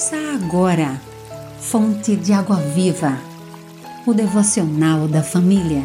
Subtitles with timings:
[0.00, 0.98] Ouça agora,
[1.60, 3.18] Fonte de Água Viva,
[4.06, 5.84] o devocional da família.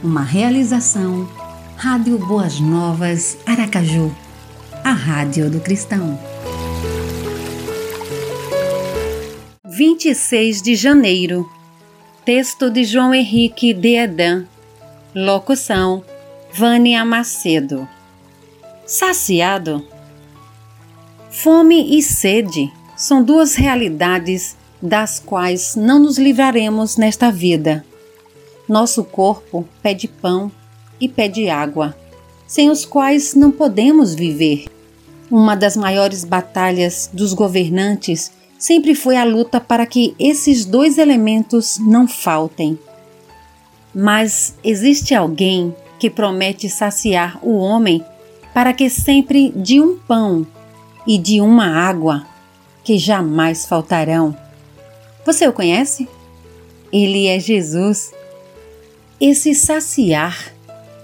[0.00, 1.28] Uma realização,
[1.76, 4.14] Rádio Boas Novas, Aracaju,
[4.84, 6.16] a Rádio do Cristão.
[9.64, 11.50] 26 de janeiro.
[12.24, 14.44] Texto de João Henrique de Edan.
[15.12, 16.04] Locução:
[16.52, 17.88] Vânia Macedo.
[18.86, 19.84] Saciado?
[21.28, 27.84] Fome e sede são duas realidades das quais não nos livraremos nesta vida.
[28.66, 30.50] Nosso corpo pede pão
[31.00, 31.94] e pede água,
[32.46, 34.64] sem os quais não podemos viver.
[35.30, 41.78] Uma das maiores batalhas dos governantes sempre foi a luta para que esses dois elementos
[41.78, 42.78] não faltem.
[43.94, 48.04] Mas existe alguém que promete saciar o homem
[48.54, 50.46] para que sempre de um pão
[51.06, 52.26] e de uma água
[52.86, 54.34] que jamais faltarão.
[55.24, 56.08] Você o conhece?
[56.92, 58.12] Ele é Jesus.
[59.20, 60.52] Esse saciar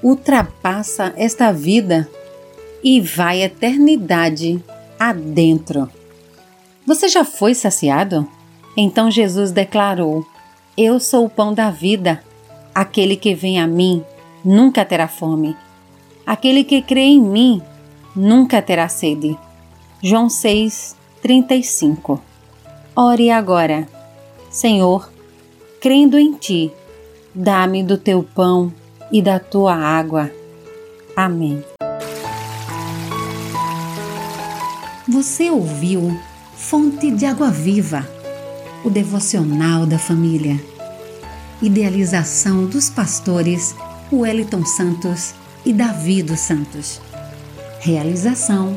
[0.00, 2.08] ultrapassa esta vida
[2.84, 4.62] e vai eternidade
[4.96, 5.90] adentro.
[6.86, 8.28] Você já foi saciado?
[8.76, 10.24] Então Jesus declarou:
[10.76, 12.22] Eu sou o pão da vida.
[12.72, 14.04] Aquele que vem a mim
[14.44, 15.56] nunca terá fome.
[16.24, 17.60] Aquele que crê em mim
[18.14, 19.36] nunca terá sede.
[20.00, 22.20] João 6, 35
[22.96, 23.86] Ore agora.
[24.50, 25.08] Senhor,
[25.80, 26.72] crendo em Ti,
[27.32, 28.72] dá-me do Teu pão
[29.12, 30.32] e da Tua água.
[31.14, 31.64] Amém.
[35.08, 36.18] Você ouviu
[36.56, 38.04] Fonte de Água Viva,
[38.84, 40.60] o devocional da família.
[41.62, 43.76] Idealização dos pastores
[44.12, 45.34] Wellington Santos
[45.64, 47.00] e Davi dos Santos.
[47.78, 48.76] Realização